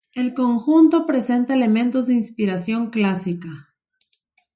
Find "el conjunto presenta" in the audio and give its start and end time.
0.15-1.53